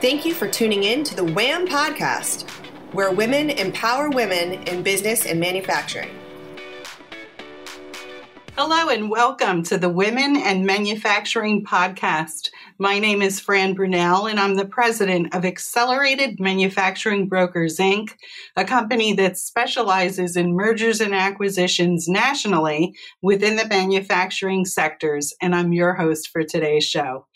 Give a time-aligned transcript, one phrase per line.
[0.00, 2.48] Thank you for tuning in to the WHAM podcast,
[2.92, 6.16] where women empower women in business and manufacturing.
[8.56, 12.50] Hello, and welcome to the Women and Manufacturing Podcast.
[12.78, 18.10] My name is Fran Brunel, and I'm the president of Accelerated Manufacturing Brokers, Inc.,
[18.54, 25.34] a company that specializes in mergers and acquisitions nationally within the manufacturing sectors.
[25.42, 27.26] And I'm your host for today's show.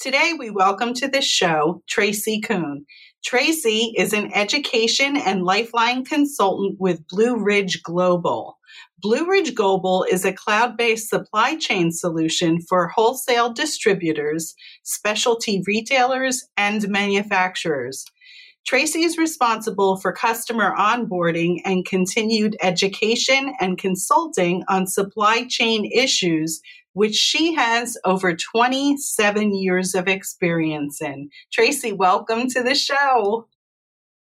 [0.00, 2.84] Today, we welcome to the show Tracy Kuhn.
[3.24, 8.58] Tracy is an education and lifeline consultant with Blue Ridge Global.
[8.98, 16.44] Blue Ridge Global is a cloud based supply chain solution for wholesale distributors, specialty retailers,
[16.56, 18.04] and manufacturers.
[18.66, 26.60] Tracy is responsible for customer onboarding and continued education and consulting on supply chain issues,
[26.94, 31.28] which she has over 27 years of experience in.
[31.52, 33.46] Tracy, welcome to the show.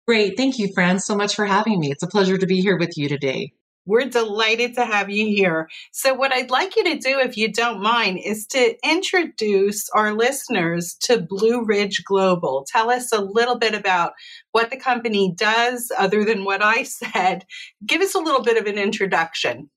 [0.06, 0.36] Great.
[0.36, 1.90] Thank you, Fran, so much for having me.
[1.90, 3.52] It's a pleasure to be here with you today.
[3.86, 5.68] We're delighted to have you here.
[5.90, 10.12] So, what I'd like you to do, if you don't mind, is to introduce our
[10.12, 12.66] listeners to Blue Ridge Global.
[12.70, 14.12] Tell us a little bit about
[14.52, 17.46] what the company does, other than what I said.
[17.84, 19.70] Give us a little bit of an introduction.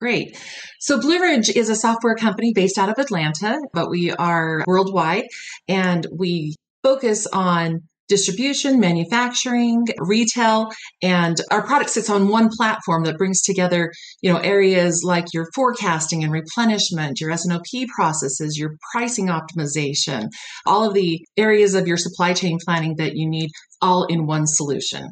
[0.00, 0.36] Great.
[0.78, 5.24] So Blue Ridge is a software company based out of Atlanta, but we are worldwide
[5.68, 10.68] and we focus on distribution, manufacturing, retail,
[11.02, 13.90] and our product sits on one platform that brings together,
[14.22, 20.28] you know, areas like your forecasting and replenishment, your S&OP processes, your pricing optimization,
[20.66, 23.50] all of the areas of your supply chain planning that you need
[23.82, 25.08] all in one solution.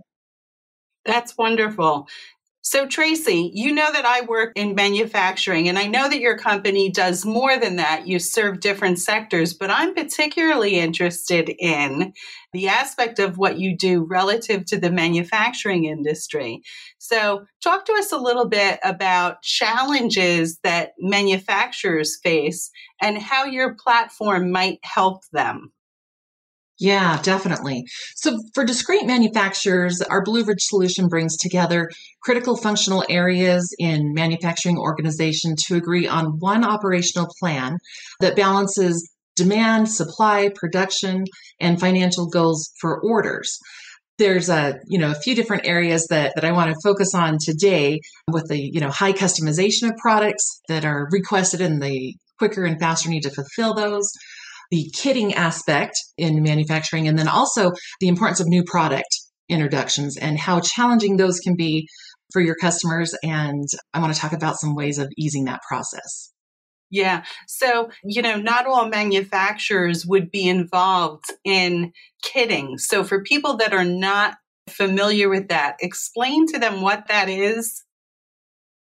[1.05, 2.07] That's wonderful.
[2.67, 6.91] So, Tracy, you know that I work in manufacturing, and I know that your company
[6.91, 8.07] does more than that.
[8.09, 12.15] You serve different sectors, but I'm particularly interested in
[12.55, 16.63] the aspect of what you do relative to the manufacturing industry.
[16.97, 22.71] So, talk to us a little bit about challenges that manufacturers face
[23.03, 25.74] and how your platform might help them.
[26.81, 27.85] Yeah, definitely.
[28.17, 31.89] So for discrete manufacturers, our Blue Ridge solution brings together
[32.23, 37.79] critical functional areas in manufacturing organization to agree on one operational plan
[38.21, 41.25] that balances demand, supply, production,
[41.61, 43.57] and financial goals for orders.
[44.19, 47.39] There's a, you know, a few different areas that, that I want to focus on
[47.41, 52.65] today with the, you know, high customization of products that are requested and the quicker
[52.65, 54.11] and faster need to fulfill those
[54.71, 59.09] the kitting aspect in manufacturing, and then also the importance of new product
[59.49, 61.87] introductions and how challenging those can be
[62.33, 63.15] for your customers.
[63.23, 66.31] And I want to talk about some ways of easing that process.
[66.91, 67.25] Yeah.
[67.49, 71.93] So, you know, not all manufacturers would be involved in
[72.25, 72.79] kitting.
[72.79, 74.37] So, for people that are not
[74.69, 77.83] familiar with that, explain to them what that is.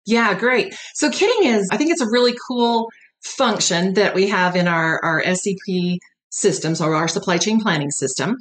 [0.07, 0.75] Yeah, great.
[0.95, 2.89] So, kitting is, I think it's a really cool
[3.23, 5.99] function that we have in our, our SCP
[6.31, 8.37] systems or our supply chain planning system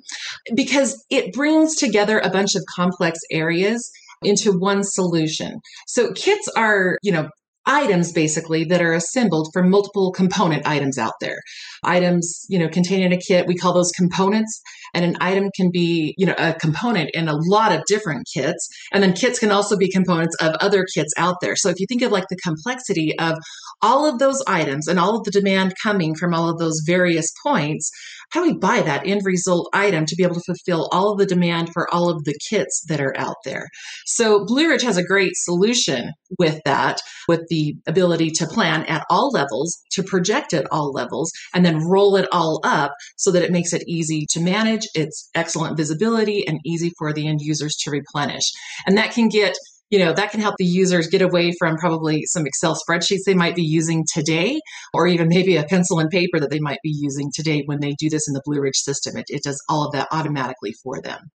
[0.56, 3.90] because it brings together a bunch of complex areas
[4.22, 5.60] into one solution.
[5.88, 7.30] So kits are, you know,
[7.70, 11.38] items basically that are assembled from multiple component items out there.
[11.84, 14.62] Items, you know, containing a kit, we call those components.
[14.94, 18.68] And an item can be, you know, a component in a lot of different kits.
[18.92, 21.56] And then kits can also be components of other kits out there.
[21.56, 23.38] So if you think of like the complexity of
[23.82, 27.28] all of those items and all of the demand coming from all of those various
[27.46, 27.92] points,
[28.32, 31.18] how do we buy that end result item to be able to fulfill all of
[31.18, 33.68] the demand for all of the kits that are out there?
[34.06, 39.06] So Blue Ridge has a great solution with that, with the ability to plan at
[39.10, 43.44] all levels, to project at all levels, and then roll it all up so that
[43.44, 44.88] it makes it easy to manage.
[44.94, 48.52] It's excellent visibility and easy for the end users to replenish.
[48.86, 49.56] And that can get
[49.90, 53.34] you know that can help the users get away from probably some excel spreadsheets they
[53.34, 54.60] might be using today
[54.94, 57.94] or even maybe a pencil and paper that they might be using today when they
[57.98, 59.18] do this in the blue ridge system.
[59.18, 61.32] It, it does all of that automatically for them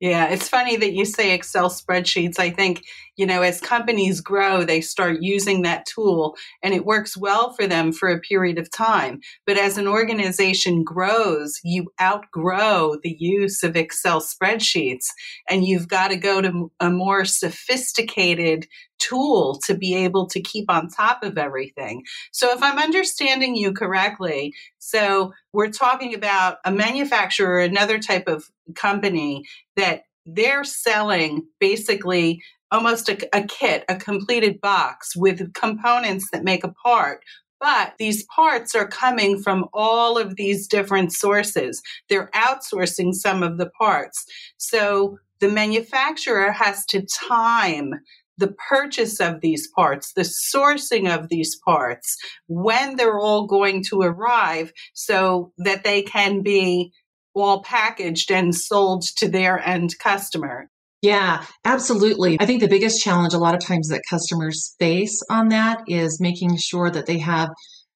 [0.00, 2.38] yeah, it's funny that you say Excel spreadsheets.
[2.38, 2.84] I think,
[3.16, 7.66] you know, as companies grow, they start using that tool and it works well for
[7.66, 9.20] them for a period of time.
[9.44, 15.06] But as an organization grows, you outgrow the use of Excel spreadsheets
[15.50, 18.68] and you've got to go to a more sophisticated
[18.98, 22.02] tool to be able to keep on top of everything.
[22.32, 24.54] So if I'm understanding you correctly,
[24.88, 29.44] so we're talking about a manufacturer, another type of company
[29.76, 36.64] that they're selling basically almost a, a, kit, a completed box with components that make
[36.64, 37.22] a part.
[37.60, 41.82] But these parts are coming from all of these different sources.
[42.08, 44.24] They're outsourcing some of the parts.
[44.56, 47.92] So the manufacturer has to time
[48.38, 54.00] the purchase of these parts, the sourcing of these parts, when they're all going to
[54.00, 56.92] arrive so that they can be
[57.34, 60.70] all packaged and sold to their end customer.
[61.02, 62.38] Yeah, absolutely.
[62.40, 66.18] I think the biggest challenge a lot of times that customers face on that is
[66.20, 67.50] making sure that they have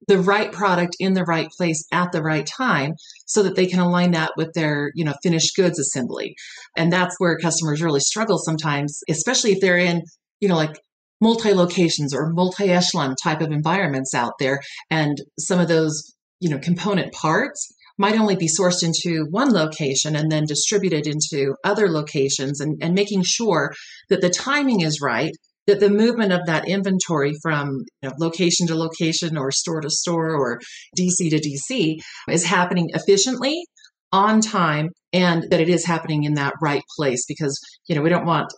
[0.08, 2.92] the right product in the right place at the right time
[3.26, 6.34] so that they can align that with their you know finished goods assembly
[6.76, 10.02] and that's where customers really struggle sometimes especially if they're in
[10.42, 10.76] you know, like
[11.20, 14.60] multi locations or multi echelon type of environments out there.
[14.90, 20.16] And some of those, you know, component parts might only be sourced into one location
[20.16, 23.72] and then distributed into other locations and, and making sure
[24.10, 25.32] that the timing is right
[25.68, 29.88] that the movement of that inventory from you know, location to location or store to
[29.88, 30.58] store or
[30.98, 33.64] DC to DC is happening efficiently
[34.10, 38.10] on time and that it is happening in that right place because you know we
[38.10, 38.52] don't want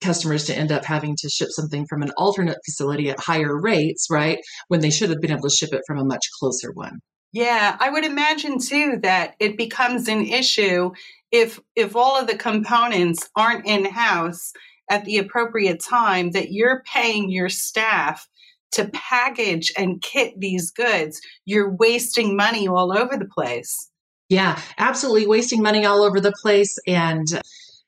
[0.00, 4.08] customers to end up having to ship something from an alternate facility at higher rates,
[4.10, 4.38] right?
[4.68, 6.98] When they should have been able to ship it from a much closer one.
[7.32, 10.92] Yeah, I would imagine too that it becomes an issue
[11.32, 14.52] if if all of the components aren't in house
[14.88, 18.28] at the appropriate time that you're paying your staff
[18.72, 23.90] to package and kit these goods, you're wasting money all over the place.
[24.28, 27.26] Yeah, absolutely wasting money all over the place and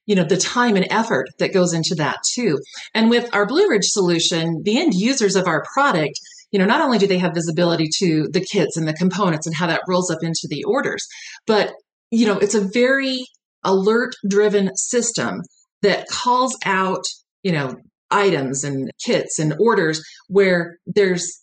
[0.06, 2.58] you know the time and effort that goes into that too.
[2.94, 6.18] And with our blue ridge solution the end users of our product
[6.52, 9.56] you know not only do they have visibility to the kits and the components and
[9.56, 11.06] how that rolls up into the orders
[11.46, 11.72] but
[12.10, 13.24] you know it's a very
[13.64, 15.42] alert driven system
[15.82, 17.04] that calls out
[17.42, 17.74] you know
[18.10, 21.42] items and kits and orders where there's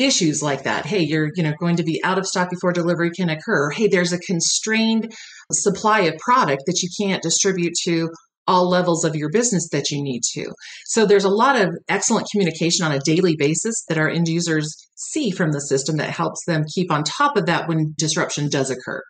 [0.00, 0.86] issues like that.
[0.86, 3.70] Hey you're you know going to be out of stock before delivery can occur.
[3.70, 5.12] Hey there's a constrained
[5.52, 8.08] supply of product that you can't distribute to
[8.46, 10.46] all levels of your business that you need to.
[10.86, 14.74] So there's a lot of excellent communication on a daily basis that our end users
[14.96, 18.70] see from the system that helps them keep on top of that when disruption does
[18.70, 19.02] occur.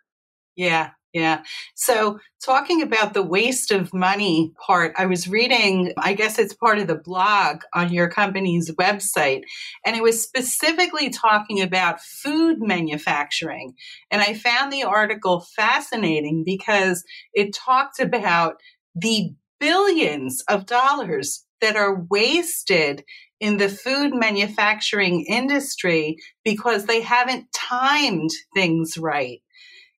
[0.55, 1.43] Yeah yeah.
[1.75, 6.79] So, talking about the waste of money part, I was reading, I guess it's part
[6.79, 9.41] of the blog on your company's website,
[9.85, 13.73] and it was specifically talking about food manufacturing.
[14.09, 17.03] And I found the article fascinating because
[17.33, 18.55] it talked about
[18.95, 23.03] the billions of dollars that are wasted
[23.39, 26.15] in the food manufacturing industry
[26.45, 29.41] because they haven't timed things right.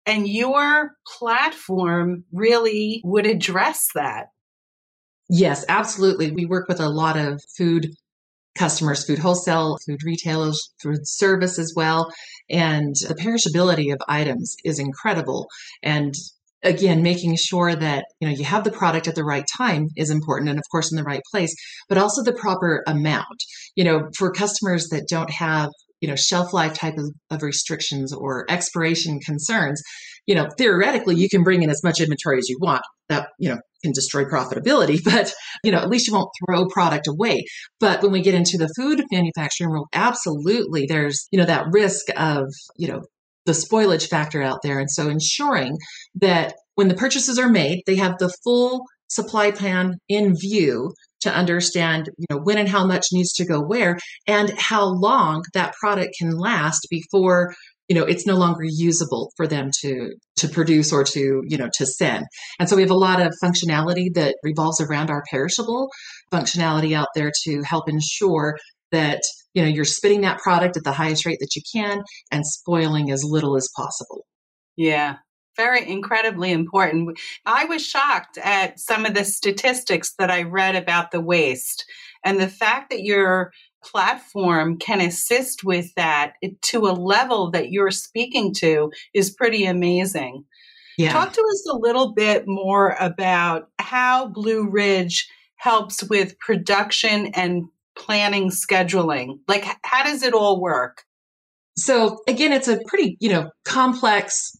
[0.06, 4.28] And your platform really would address that.
[5.30, 6.32] Yes, absolutely.
[6.32, 7.88] We work with a lot of food
[8.58, 12.12] customers, food wholesale, food retailers, food service as well.
[12.50, 15.48] And the perishability of items is incredible.
[15.82, 16.14] And
[16.64, 20.10] again, making sure that, you know, you have the product at the right time is
[20.10, 20.50] important.
[20.50, 21.56] And of course, in the right place,
[21.88, 23.44] but also the proper amount,
[23.76, 25.70] you know, for customers that don't have
[26.02, 29.82] you know shelf life type of, of restrictions or expiration concerns
[30.28, 33.50] you know theoretically you can bring in as much inventory as you want that you
[33.50, 35.34] know can destroy profitability but
[35.64, 37.46] you know at least you won't throw product away.
[37.80, 42.08] But when we get into the food manufacturing world absolutely there's you know that risk
[42.16, 42.46] of
[42.78, 43.02] you know
[43.46, 44.80] the spoilage factor out there.
[44.80, 45.78] And so ensuring
[46.16, 51.34] that when the purchases are made they have the full supply plan in view to
[51.34, 53.98] understand you know when and how much needs to go where
[54.28, 57.54] and how long that product can last before
[57.88, 61.70] you know it's no longer usable for them to to produce or to you know
[61.74, 62.26] to send.
[62.60, 65.90] And so we have a lot of functionality that revolves around our perishable
[66.34, 68.58] functionality out there to help ensure
[68.92, 69.22] that
[69.54, 72.02] you know you're spitting that product at the highest rate that you can
[72.32, 74.26] and spoiling as little as possible.
[74.78, 75.18] Yeah
[75.56, 77.20] very incredibly important.
[77.46, 81.86] I was shocked at some of the statistics that I read about the waste
[82.24, 83.52] and the fact that your
[83.84, 90.46] platform can assist with that to a level that you're speaking to is pretty amazing.
[90.98, 91.12] Yeah.
[91.12, 97.64] Talk to us a little bit more about how Blue Ridge helps with production and
[97.98, 99.40] planning scheduling.
[99.48, 101.04] Like how does it all work?
[101.78, 104.56] So again, it's a pretty, you know, complex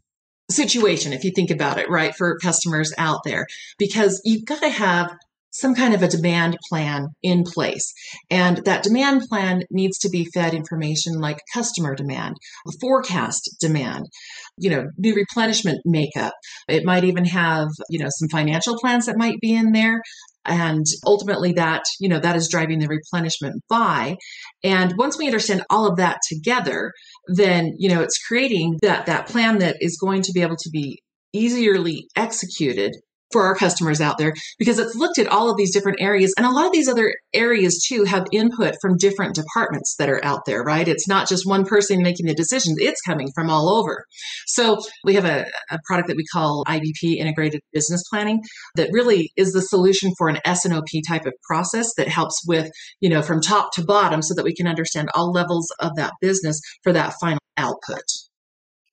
[0.52, 3.46] situation if you think about it, right, for customers out there,
[3.78, 5.16] because you've got to have
[5.54, 7.94] some kind of a demand plan in place.
[8.30, 12.38] And that demand plan needs to be fed information like customer demand,
[12.80, 14.06] forecast demand,
[14.58, 16.34] you know, new replenishment makeup.
[16.70, 20.02] It might even have, you know, some financial plans that might be in there.
[20.46, 24.18] And ultimately that you know that is driving the replenishment buy.
[24.64, 26.92] And once we understand all of that together
[27.28, 30.70] then you know it's creating that that plan that is going to be able to
[30.72, 31.02] be
[31.34, 32.96] easily executed
[33.32, 36.34] for our customers out there because it's looked at all of these different areas.
[36.38, 40.24] And a lot of these other areas too have input from different departments that are
[40.24, 40.88] out there right?
[40.88, 44.06] It's not just one person making the decisions it's coming from all over.
[44.48, 48.42] So we have a, a product that we call ibp integrated business planning
[48.76, 52.70] that really is the solution for an snop type of process that helps with
[53.00, 56.14] you know from top to bottom so that we can understand all levels of that
[56.22, 58.04] business for that final output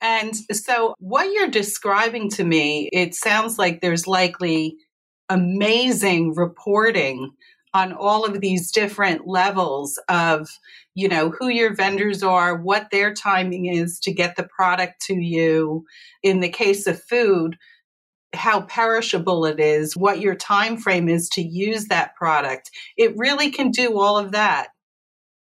[0.01, 4.77] and so, what you're describing to me, it sounds like there's likely
[5.29, 7.33] amazing reporting
[7.75, 10.49] on all of these different levels of,
[10.95, 15.15] you know, who your vendors are, what their timing is to get the product to
[15.15, 15.85] you.
[16.23, 17.57] In the case of food,
[18.35, 22.71] how perishable it is, what your time frame is to use that product.
[22.97, 24.69] It really can do all of that.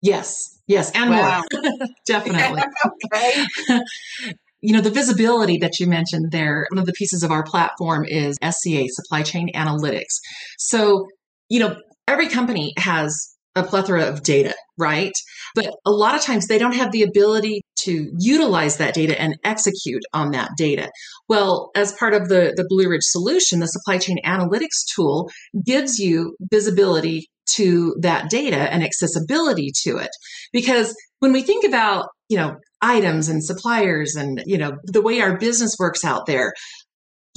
[0.00, 1.42] Yes, yes, and wow.
[1.52, 1.62] more.
[2.06, 2.62] Definitely.
[3.14, 3.44] okay.
[4.60, 8.04] you know, the visibility that you mentioned there, one of the pieces of our platform
[8.04, 10.18] is SCA, Supply Chain Analytics.
[10.58, 11.06] So,
[11.48, 15.12] you know, every company has a plethora of data, right?
[15.54, 19.36] But a lot of times they don't have the ability to utilize that data and
[19.44, 20.90] execute on that data.
[21.28, 25.30] Well, as part of the, the Blue Ridge solution, the supply chain analytics tool
[25.64, 30.10] gives you visibility to that data and accessibility to it.
[30.52, 35.20] Because when we think about, you know, items and suppliers and, you know, the way
[35.20, 36.52] our business works out there,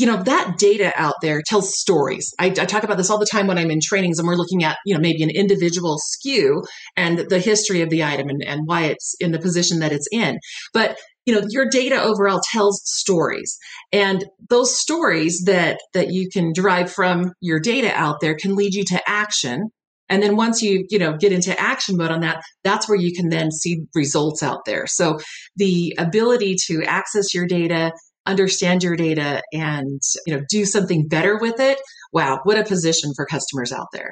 [0.01, 2.33] you know that data out there tells stories.
[2.39, 4.63] I, I, talk about this all the time when i'm in trainings and we're looking
[4.63, 6.63] at you know maybe an individual SKU
[6.97, 10.07] and the history of the item and, and why it's in the position that it's
[10.11, 10.39] in.
[10.73, 13.55] But you know your data overall tells stories.
[13.91, 18.73] And those stories that that you can derive from your data out there can lead
[18.73, 19.69] you to action
[20.11, 23.13] and then once you, you know, get into action mode on that, that's where you
[23.13, 24.85] can then see results out there.
[24.85, 25.19] So
[25.55, 27.93] the ability to access your data,
[28.25, 31.79] understand your data and, you know, do something better with it.
[32.11, 34.11] Wow, what a position for customers out there.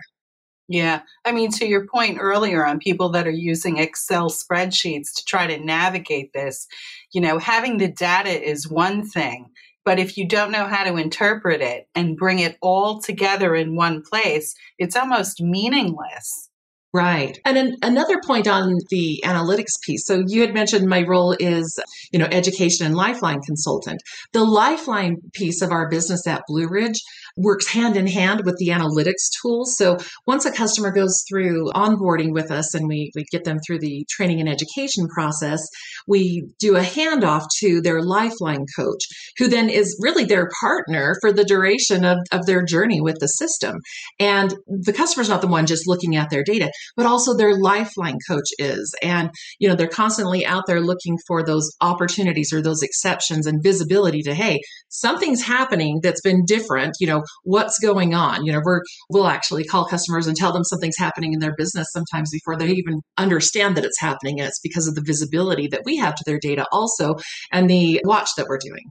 [0.69, 1.01] Yeah.
[1.25, 5.47] I mean, to your point earlier on people that are using Excel spreadsheets to try
[5.47, 6.65] to navigate this,
[7.11, 9.47] you know, having the data is one thing.
[9.85, 13.75] But if you don't know how to interpret it and bring it all together in
[13.75, 16.48] one place, it's almost meaningless.
[16.91, 17.37] Right.
[17.45, 20.07] And an, another point on the analytics piece.
[20.07, 21.79] So you had mentioned my role is,
[22.11, 24.01] you know, education and lifeline consultant.
[24.33, 26.99] The lifeline piece of our business at Blue Ridge
[27.37, 29.75] works hand in hand with the analytics tools.
[29.77, 33.79] So once a customer goes through onboarding with us and we, we get them through
[33.79, 35.61] the training and education process,
[36.07, 39.05] we do a handoff to their lifeline coach,
[39.37, 43.27] who then is really their partner for the duration of, of their journey with the
[43.27, 43.77] system.
[44.19, 48.17] And the customer's not the one just looking at their data but also their lifeline
[48.27, 48.93] coach is.
[49.01, 53.63] And, you know, they're constantly out there looking for those opportunities or those exceptions and
[53.63, 54.59] visibility to, hey,
[54.89, 56.95] something's happening that's been different.
[56.99, 58.45] You know, what's going on?
[58.45, 61.87] You know, we're, we'll actually call customers and tell them something's happening in their business
[61.91, 64.39] sometimes before they even understand that it's happening.
[64.39, 67.15] And it's because of the visibility that we have to their data also
[67.51, 68.85] and the watch that we're doing.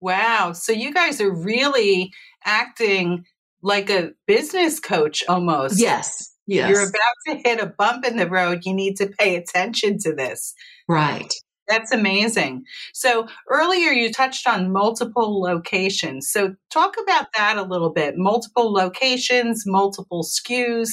[0.00, 0.52] Wow.
[0.52, 2.10] So you guys are really
[2.44, 3.24] acting
[3.62, 5.80] like a business coach almost.
[5.80, 6.32] Yes.
[6.48, 6.70] Yes.
[6.70, 8.62] You're about to hit a bump in the road.
[8.64, 10.54] You need to pay attention to this.
[10.88, 11.30] Right.
[11.68, 12.64] That's amazing.
[12.94, 16.32] So earlier you touched on multiple locations.
[16.32, 18.14] So talk about that a little bit.
[18.16, 20.88] Multiple locations, multiple SKUs.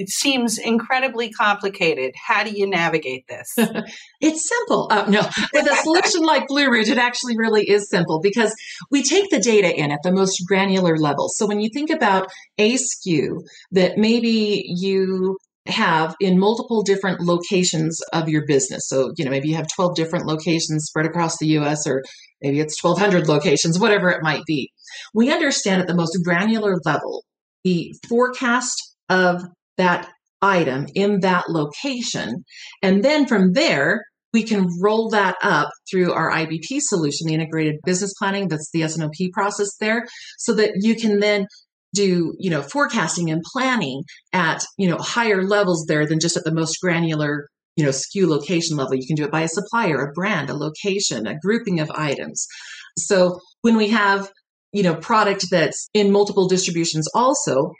[0.00, 2.14] It seems incredibly complicated.
[2.16, 3.54] How do you navigate this?
[4.22, 4.88] it's simple.
[4.90, 5.20] Uh, no,
[5.52, 8.54] with a solution like Blue Ridge, it actually really is simple because
[8.90, 11.28] we take the data in at the most granular level.
[11.28, 13.42] So when you think about a SKU
[13.72, 18.88] that maybe you have in multiple different locations of your business.
[18.88, 22.02] So, you know, maybe you have 12 different locations spread across the US, or
[22.40, 24.72] maybe it's 1,200 locations, whatever it might be.
[25.12, 27.22] We understand at the most granular level
[27.64, 29.44] the forecast of
[29.80, 30.08] that
[30.42, 32.44] item in that location.
[32.82, 37.76] And then from there, we can roll that up through our IBP solution, the integrated
[37.84, 40.06] business planning, that's the SNOP process there,
[40.38, 41.46] so that you can then
[41.92, 46.44] do you know forecasting and planning at you know higher levels there than just at
[46.44, 49.96] the most granular you know SKU location level you can do it by a supplier
[49.96, 52.46] a brand a location a grouping of items
[52.96, 54.30] so when we have
[54.72, 57.72] you know product that's in multiple distributions also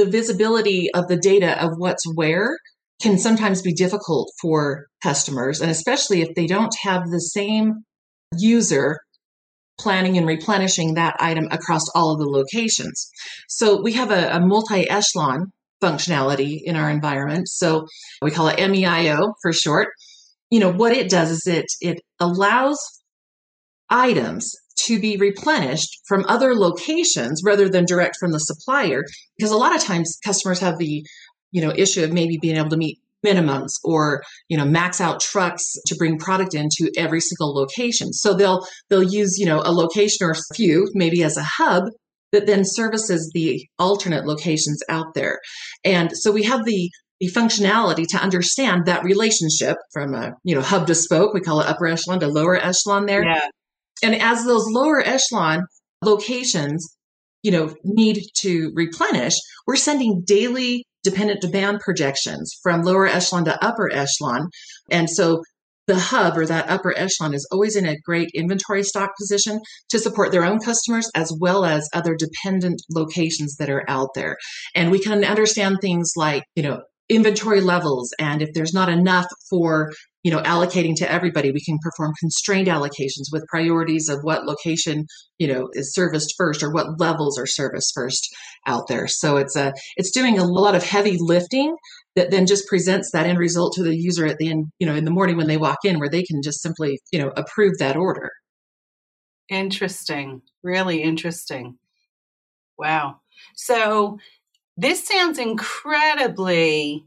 [0.00, 2.56] the visibility of the data of what's where
[3.02, 7.84] can sometimes be difficult for customers and especially if they don't have the same
[8.36, 8.98] user
[9.78, 13.10] planning and replenishing that item across all of the locations.
[13.48, 15.52] So we have a, a multi echelon
[15.82, 17.48] functionality in our environment.
[17.48, 17.86] So
[18.22, 19.88] we call it MEIO for short.
[20.50, 22.78] You know, what it does is it it allows
[23.90, 24.54] items
[24.86, 29.04] to be replenished from other locations rather than direct from the supplier
[29.36, 31.04] because a lot of times customers have the
[31.52, 35.20] you know issue of maybe being able to meet minimums or you know max out
[35.20, 38.12] trucks to bring product into every single location.
[38.12, 41.84] So they'll they'll use you know a location or a few maybe as a hub
[42.32, 45.40] that then services the alternate locations out there.
[45.84, 50.62] And so we have the the functionality to understand that relationship from a you know
[50.62, 51.34] hub to spoke.
[51.34, 53.24] We call it upper echelon to lower echelon there.
[53.24, 53.48] Yeah.
[54.02, 55.62] And as those lower echelon
[56.02, 56.96] locations
[57.42, 63.64] you know need to replenish we're sending daily dependent demand projections from lower echelon to
[63.64, 64.48] upper echelon.
[64.90, 65.42] And so
[65.86, 69.98] the hub or that upper echelon is always in a great inventory stock position to
[69.98, 74.36] support their own customers as well as other dependent locations that are out there.
[74.74, 76.80] And we can understand things like, you know,
[77.10, 79.90] inventory levels and if there's not enough for
[80.22, 85.04] you know allocating to everybody we can perform constrained allocations with priorities of what location
[85.38, 88.28] you know is serviced first or what levels are serviced first
[88.66, 89.08] out there.
[89.08, 91.74] So it's a it's doing a lot of heavy lifting
[92.14, 94.94] that then just presents that end result to the user at the end you know
[94.94, 97.78] in the morning when they walk in where they can just simply you know approve
[97.78, 98.30] that order.
[99.48, 100.42] Interesting.
[100.62, 101.76] Really interesting.
[102.78, 103.16] Wow.
[103.56, 104.18] So
[104.80, 107.04] this sounds incredibly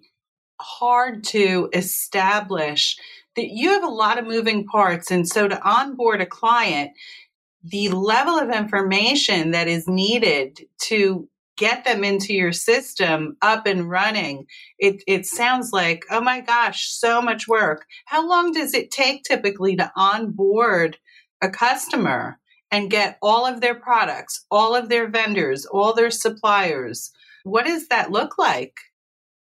[0.61, 2.95] hard to establish
[3.35, 5.09] that you have a lot of moving parts.
[5.09, 6.91] And so to onboard a client,
[7.63, 11.27] the level of information that is needed to
[11.57, 14.45] get them into your system up and running,
[14.77, 17.85] it, it sounds like, oh my gosh, so much work.
[18.05, 20.97] How long does it take typically to onboard
[21.41, 22.39] a customer
[22.69, 27.11] and get all of their products, all of their vendors, all their suppliers?
[27.43, 28.73] What does that look like?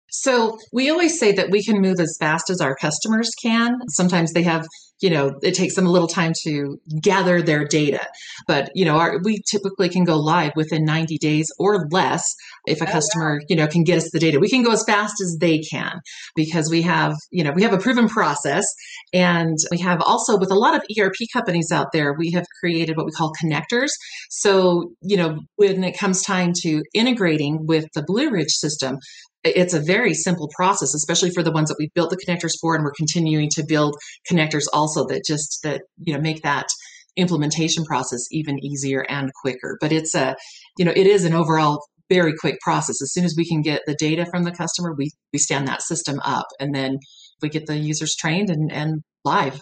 [0.09, 3.73] So we always say that we can move as fast as our customers can.
[3.89, 4.67] Sometimes they have,
[5.03, 7.99] you know, it takes them a little time to gather their data,
[8.47, 12.23] but you know, our, we typically can go live within 90 days or less
[12.65, 14.39] if a oh, customer, you know, can get us the data.
[14.39, 15.99] We can go as fast as they can
[16.37, 18.63] because we have, you know, we have a proven process
[19.11, 22.95] and we have also with a lot of ERP companies out there, we have created
[22.95, 23.89] what we call connectors.
[24.29, 28.99] So, you know, when it comes time to integrating with the Blue Ridge system,
[29.43, 32.75] it's a very simple process especially for the ones that we've built the connectors for
[32.75, 33.95] and we're continuing to build
[34.29, 36.67] connectors also that just that you know make that
[37.15, 39.77] implementation process even easier and quicker.
[39.79, 40.35] But it's a
[40.77, 43.01] you know it is an overall very quick process.
[43.01, 45.81] As soon as we can get the data from the customer we we stand that
[45.81, 46.99] system up and then
[47.41, 49.59] we get the users trained and, and live.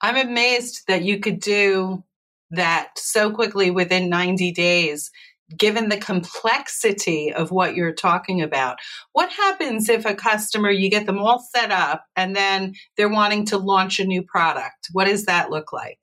[0.00, 2.04] I'm amazed that you could do
[2.50, 5.10] that so quickly within 90 days
[5.56, 8.78] given the complexity of what you're talking about.
[9.12, 13.46] What happens if a customer, you get them all set up and then they're wanting
[13.46, 14.88] to launch a new product?
[14.92, 16.00] What does that look like?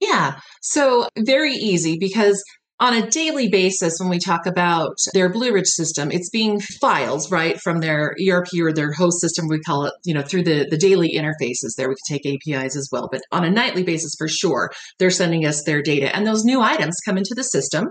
[0.00, 2.42] Yeah, so very easy because
[2.82, 7.30] on a daily basis when we talk about their Blue Ridge system, it's being files,
[7.30, 10.66] right, from their ERP or their host system, we call it, you know, through the,
[10.68, 11.88] the daily interfaces there.
[11.88, 15.46] We can take APIs as well, but on a nightly basis for sure, they're sending
[15.46, 16.14] us their data.
[16.14, 17.86] And those new items come into the system.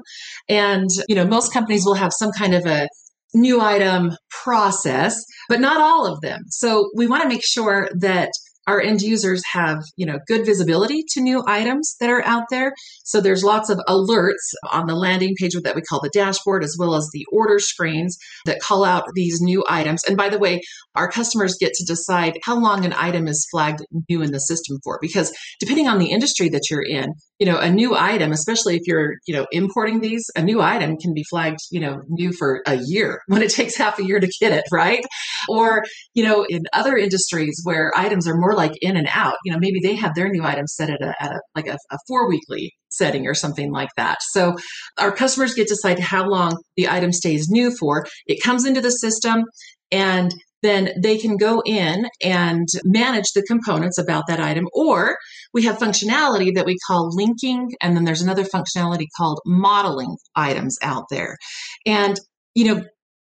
[0.50, 2.90] And, you know, most companies will have some kind of a
[3.34, 4.12] new item
[4.44, 5.16] process,
[5.48, 6.42] but not all of them.
[6.50, 8.32] So we want to make sure that
[8.68, 12.74] our end users have you know good visibility to new items that are out there.
[13.04, 16.76] So there's lots of alerts on the landing page that we call the dashboard as
[16.80, 20.04] well as the order screens that call out these new items.
[20.04, 20.62] And by the way
[20.96, 24.78] our customers get to decide how long an item is flagged new in the system
[24.84, 28.76] for because depending on the industry that you're in you know a new item especially
[28.76, 32.32] if you're you know importing these a new item can be flagged you know new
[32.34, 35.04] for a year when it takes half a year to get it right?
[35.50, 39.52] Or you know in other industries where items are more like in and out you
[39.52, 41.98] know maybe they have their new items set at a, at a like a, a
[42.08, 44.56] four weekly setting or something like that so
[44.98, 48.82] our customers get to decide how long the item stays new for it comes into
[48.82, 49.44] the system
[49.92, 54.68] and then they can go in and manage the components about that item.
[54.74, 55.18] Or
[55.54, 60.78] we have functionality that we call linking, and then there's another functionality called modeling items
[60.84, 61.38] out there.
[61.86, 62.20] And,
[62.54, 62.84] you know,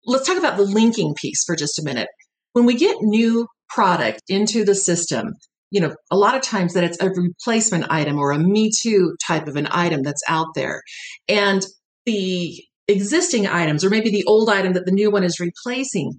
[0.05, 2.09] let's talk about the linking piece for just a minute.
[2.53, 5.33] When we get new product into the system,
[5.71, 9.15] you know, a lot of times that it's a replacement item or a me too
[9.25, 10.81] type of an item that's out there.
[11.27, 11.65] And
[12.05, 16.13] the existing items, or maybe the old item that the new one is replacing,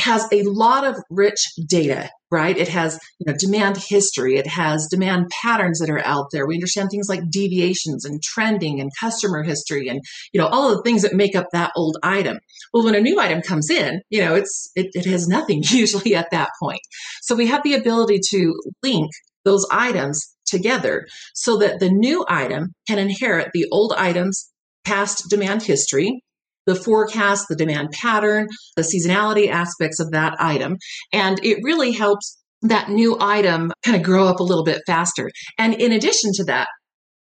[0.00, 2.56] has a lot of rich data right?
[2.56, 4.36] It has you know, demand history.
[4.36, 6.46] It has demand patterns that are out there.
[6.46, 10.00] We understand things like deviations and trending and customer history and,
[10.32, 12.38] you know, all of the things that make up that old item.
[12.72, 16.14] Well, when a new item comes in, you know, it's, it, it has nothing usually
[16.14, 16.80] at that point.
[17.22, 19.10] So we have the ability to link
[19.44, 24.50] those items together so that the new item can inherit the old item's
[24.84, 26.22] past demand history
[26.66, 30.76] the forecast, the demand pattern, the seasonality aspects of that item.
[31.12, 35.30] And it really helps that new item kind of grow up a little bit faster.
[35.58, 36.68] And in addition to that,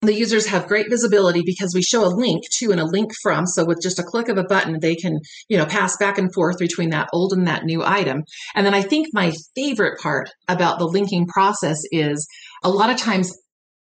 [0.02, 3.48] the users have great visibility because we show a link to and a link from.
[3.48, 6.34] So with just a click of a button, they can, you know, pass back and
[6.34, 8.24] forth between that old and that new item.
[8.54, 12.28] And then I think my favorite part about the linking process is
[12.64, 13.34] a lot of times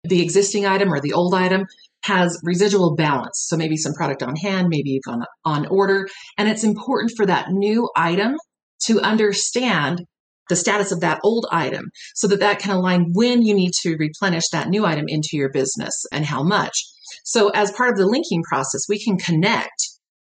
[0.04, 1.66] the existing item or the old item
[2.04, 3.46] has residual balance.
[3.48, 6.08] So maybe some product on hand, maybe on, on order.
[6.38, 8.36] And it's important for that new item
[8.86, 10.02] to understand
[10.50, 11.86] the status of that old item
[12.16, 15.50] so that that can align when you need to replenish that new item into your
[15.50, 16.74] business and how much.
[17.24, 19.82] So as part of the linking process, we can connect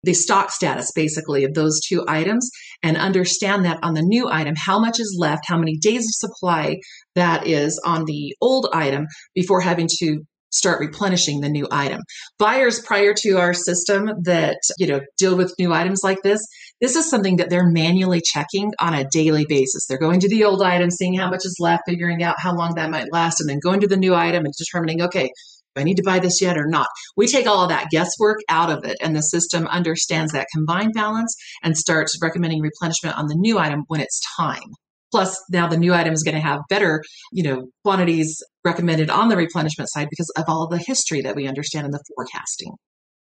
[0.03, 2.49] the stock status basically of those two items
[2.83, 6.29] and understand that on the new item, how much is left, how many days of
[6.29, 6.77] supply
[7.15, 10.21] that is on the old item before having to
[10.53, 11.99] start replenishing the new item.
[12.37, 16.41] Buyers prior to our system that, you know, deal with new items like this,
[16.79, 19.85] this is something that they're manually checking on a daily basis.
[19.85, 22.75] They're going to the old item, seeing how much is left, figuring out how long
[22.75, 25.29] that might last, and then going to the new item and determining, okay,
[25.75, 26.87] do I need to buy this yet or not?
[27.17, 30.93] We take all of that guesswork out of it, and the system understands that combined
[30.93, 34.69] balance and starts recommending replenishment on the new item when it's time.
[35.11, 39.29] Plus, now the new item is going to have better, you know, quantities recommended on
[39.29, 42.73] the replenishment side because of all the history that we understand in the forecasting.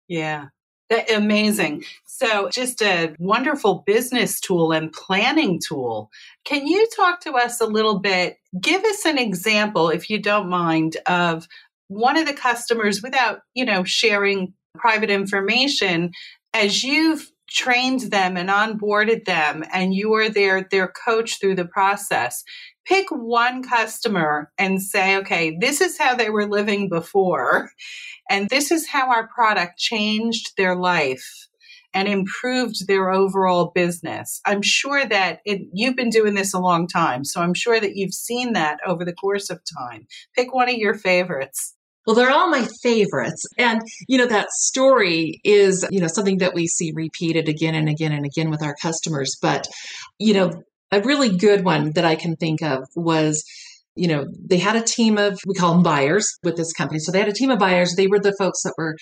[0.08, 0.46] Yeah.
[1.14, 1.84] Amazing.
[2.06, 6.12] So, just a wonderful business tool and planning tool.
[6.46, 8.38] Can you talk to us a little bit?
[8.62, 11.48] Give us an example, if you don't mind, of
[11.88, 16.12] one of the customers without, you know, sharing private information
[16.54, 21.66] as you've trained them and onboarded them and you are their their coach through the
[21.66, 22.44] process
[22.86, 27.70] pick one customer and say okay this is how they were living before
[28.30, 31.48] and this is how our product changed their life
[31.94, 36.88] and improved their overall business i'm sure that it, you've been doing this a long
[36.88, 40.70] time so i'm sure that you've seen that over the course of time pick one
[40.70, 43.46] of your favorites well, they're all my favorites.
[43.58, 47.90] And, you know, that story is, you know, something that we see repeated again and
[47.90, 49.36] again and again with our customers.
[49.42, 49.68] But,
[50.20, 50.52] you know,
[50.96, 53.44] a really good one that I can think of was,
[53.96, 57.00] you know, they had a team of, we call them buyers with this company.
[57.00, 57.94] So they had a team of buyers.
[57.96, 58.96] They were the folks that were,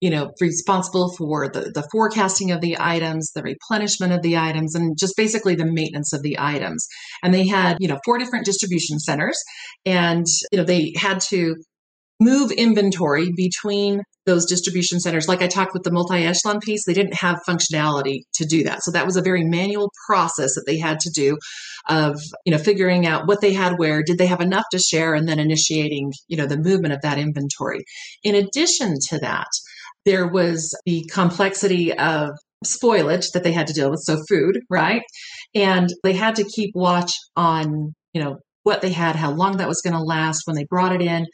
[0.00, 4.74] you know, responsible for the, the forecasting of the items, the replenishment of the items,
[4.74, 6.86] and just basically the maintenance of the items.
[7.22, 9.38] And they had, you know, four different distribution centers.
[9.84, 11.56] And, you know, they had to
[12.20, 15.28] move inventory between those distribution centers.
[15.28, 18.82] Like I talked with the multi echelon piece, they didn't have functionality to do that.
[18.82, 21.36] So that was a very manual process that they had to do
[21.88, 25.14] of, you know, figuring out what they had where, did they have enough to share,
[25.14, 27.84] and then initiating, you know, the movement of that inventory.
[28.24, 29.48] In addition to that,
[30.04, 32.30] there was the complexity of
[32.64, 34.00] spoilage that they had to deal with.
[34.02, 35.02] So food, right?
[35.54, 39.68] And they had to keep watch on, you know, what they had, how long that
[39.68, 41.26] was going to last when they brought it in,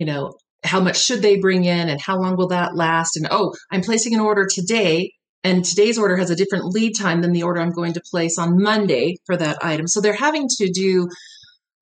[0.00, 0.32] you know,
[0.64, 3.16] how much should they bring in and how long will that last?
[3.16, 5.12] And oh, I'm placing an order today
[5.44, 8.38] and today's order has a different lead time than the order I'm going to place
[8.38, 9.86] on Monday for that item.
[9.86, 11.08] So they're having to do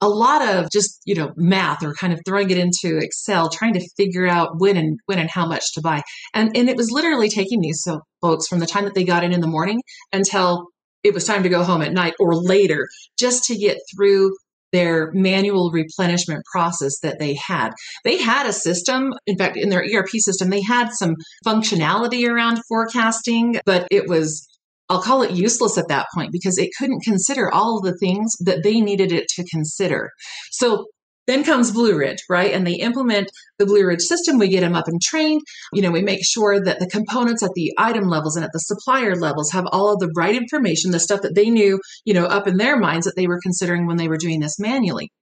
[0.00, 3.74] a lot of just, you know, math or kind of throwing it into Excel, trying
[3.74, 6.02] to figure out when and when and how much to buy.
[6.34, 9.24] And and it was literally taking these so folks from the time that they got
[9.24, 9.80] in in the morning
[10.12, 10.68] until
[11.02, 12.86] it was time to go home at night or later
[13.18, 14.36] just to get through
[14.72, 17.70] their manual replenishment process that they had.
[18.04, 21.14] They had a system, in fact, in their ERP system, they had some
[21.46, 24.46] functionality around forecasting, but it was
[24.90, 28.32] I'll call it useless at that point because it couldn't consider all of the things
[28.40, 30.10] that they needed it to consider.
[30.50, 30.86] So
[31.28, 32.52] then comes Blue Ridge, right?
[32.52, 34.38] And they implement the Blue Ridge system.
[34.38, 35.42] We get them up and trained.
[35.72, 38.58] You know, we make sure that the components at the item levels and at the
[38.58, 42.24] supplier levels have all of the right information, the stuff that they knew, you know,
[42.24, 45.12] up in their minds that they were considering when they were doing this manually.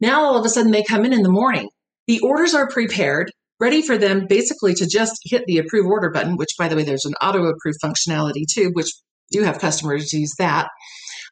[0.00, 1.68] Now, all of a sudden, they come in in the morning.
[2.08, 6.36] The orders are prepared, ready for them basically to just hit the approve order button,
[6.36, 8.90] which, by the way, there's an auto approve functionality too, which
[9.30, 10.68] do have customers use that.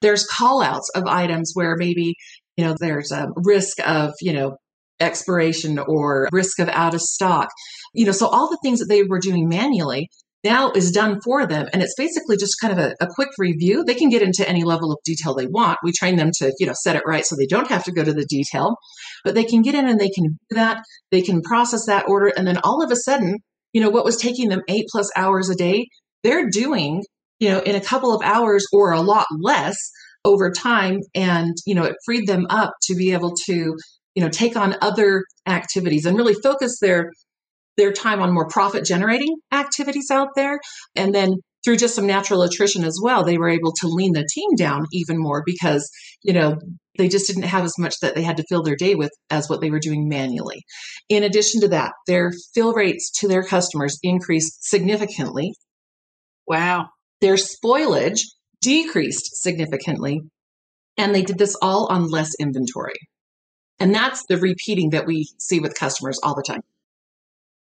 [0.01, 2.15] There's call outs of items where maybe
[2.59, 4.57] you know, there's a risk of, you know,
[5.01, 7.49] expiration or risk of out of stock.
[7.95, 10.09] You know, so all the things that they were doing manually,
[10.45, 11.69] now is done for them.
[11.73, 13.85] And it's basically just kind of a, a, quick review.
[13.85, 15.79] They can get into any level of detail they want.
[15.83, 18.05] We train them to, you know, set it right so they don't have to go
[18.05, 18.77] to the detail,
[19.25, 20.83] but they can get in and they can do that.
[21.11, 22.33] They can process that order.
[22.37, 23.39] And then all of a sudden,
[23.73, 25.87] you know, what was taking them eight plus hours a day,
[26.23, 27.03] they're doing,
[27.41, 29.77] you know, in a couple of hours or a lot less
[30.29, 31.01] over time.
[31.15, 33.75] And, you know, it freed them up to be able to,
[34.15, 37.11] you know, take on other activities and really focus their
[37.79, 40.59] their time on more profit generating activities out there.
[40.97, 44.29] And then through just some natural attrition as well, they were able to lean the
[44.35, 45.89] team down even more because,
[46.23, 46.57] you know,
[46.99, 49.49] they just didn't have as much that they had to fill their day with as
[49.49, 50.65] what they were doing manually.
[51.09, 55.53] In addition to that, their fill rates to their customers increased significantly.
[56.49, 56.89] Wow.
[57.21, 58.23] Their spoilage
[58.61, 60.23] decreased significantly.
[60.97, 62.99] And they did this all on less inventory.
[63.79, 66.63] And that's the repeating that we see with customers all the time.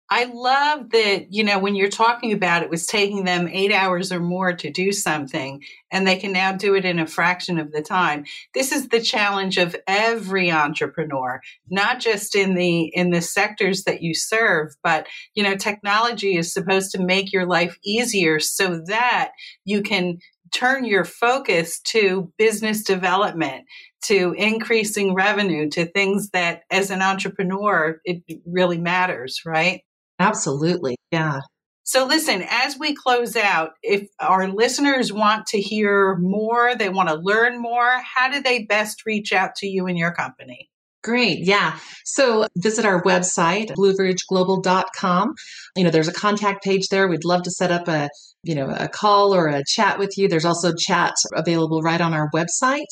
[0.07, 4.11] I love that, you know, when you're talking about it was taking them eight hours
[4.11, 7.71] or more to do something, and they can now do it in a fraction of
[7.71, 8.25] the time.
[8.53, 14.03] This is the challenge of every entrepreneur, not just in the in the sectors that
[14.03, 19.31] you serve, but you know, technology is supposed to make your life easier so that
[19.63, 20.19] you can
[20.55, 23.65] turn your focus to business development,
[24.05, 29.81] to increasing revenue, to things that as an entrepreneur, it really matters, right?
[30.19, 30.95] Absolutely.
[31.11, 31.41] Yeah.
[31.83, 37.09] So, listen, as we close out, if our listeners want to hear more, they want
[37.09, 40.69] to learn more, how do they best reach out to you and your company?
[41.05, 41.45] Great.
[41.45, 41.77] Yeah.
[42.03, 45.35] So visit our website, blueridgeglobal.com.
[45.75, 47.07] You know, there's a contact page there.
[47.07, 48.09] We'd love to set up a,
[48.41, 50.27] you know, a call or a chat with you.
[50.27, 52.89] There's also chat available right on our website.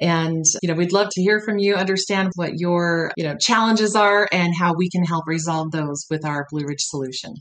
[0.00, 3.94] And, you know, we'd love to hear from you, understand what your, you know, challenges
[3.94, 7.34] are and how we can help resolve those with our Blue Ridge solution.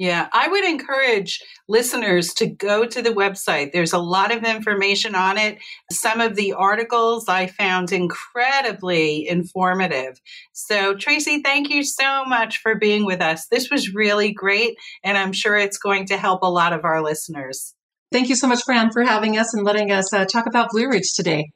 [0.00, 3.72] Yeah, I would encourage listeners to go to the website.
[3.72, 5.58] There's a lot of information on it.
[5.92, 10.18] Some of the articles I found incredibly informative.
[10.54, 13.46] So, Tracy, thank you so much for being with us.
[13.48, 17.02] This was really great, and I'm sure it's going to help a lot of our
[17.02, 17.74] listeners.
[18.10, 20.88] Thank you so much, Fran, for having us and letting us uh, talk about Blue
[20.88, 21.50] Ridge today.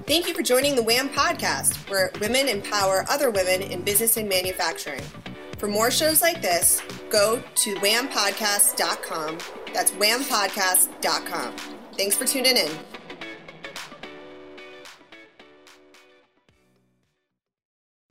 [0.07, 4.27] Thank you for joining the WHAM podcast, where women empower other women in business and
[4.27, 5.03] manufacturing.
[5.59, 9.37] For more shows like this, go to whampodcast.com.
[9.73, 11.55] That's whampodcast.com.
[11.97, 12.71] Thanks for tuning in.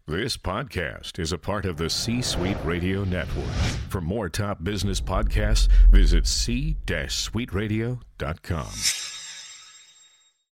[0.07, 3.47] This podcast is a part of the C Suite Radio Network.
[3.89, 9.18] For more top business podcasts, visit c-suiteradio.com.